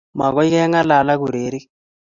mokoi 0.17 0.47
keng'alal 0.53 1.07
ak 1.13 1.21
urerik. 1.25 1.65